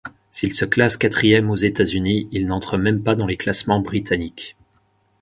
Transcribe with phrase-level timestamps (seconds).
[0.31, 4.55] S'il se classe quatrième aux États-Unis, il n'entre même pas dans les classements britanniques.